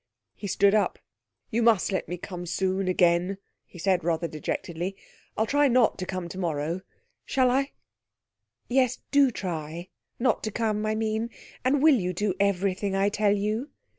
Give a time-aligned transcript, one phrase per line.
[0.33, 0.97] He stood up.
[1.51, 4.95] 'You must let me come soon again,' he said rather dejectedly.
[5.37, 6.81] 'I'll try not to come tomorrow.
[7.23, 7.73] Shall I?'
[8.67, 11.29] 'Yes, do try not to come, I mean.
[11.63, 13.69] And will you do everything I tell you?'